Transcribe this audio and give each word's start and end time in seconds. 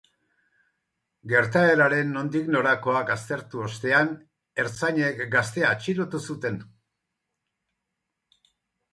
Gertaeraren 1.31 2.07
nondik 2.13 2.47
norakoak 2.55 3.11
aztertu 3.15 3.61
ostean, 3.65 4.09
ertzainek 4.63 5.21
gaztea 5.35 5.69
atxilotu 5.77 6.23
zuten. 6.29 6.57